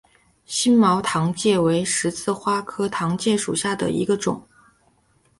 [0.45, 4.43] 星毛糖芥为十字花科糖芥属下的一个种。